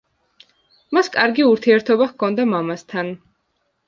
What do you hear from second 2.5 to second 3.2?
მამასთან.